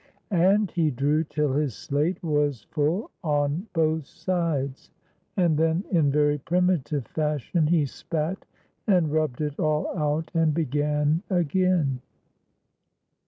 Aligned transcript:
And 0.31 0.71
he 0.71 0.89
drew 0.89 1.23
till 1.23 1.53
his 1.53 1.75
slate 1.75 2.23
was 2.23 2.63
full 2.71 3.11
on 3.23 3.67
both 3.71 4.07
sides, 4.07 4.89
and 5.37 5.55
then 5.59 5.83
in 5.91 6.09
very 6.09 6.39
primitive 6.39 7.05
fashion 7.05 7.67
he 7.67 7.85
spat 7.85 8.43
and 8.87 9.11
rubbed 9.11 9.41
it 9.41 9.59
all 9.59 9.95
out 9.95 10.31
and 10.33 10.55
began 10.55 11.21
again. 11.29 12.01